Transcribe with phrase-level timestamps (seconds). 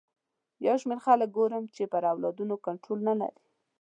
[0.65, 3.41] یو شمېر خلک ګورم چې پر اولادونو کنټرول نه لري.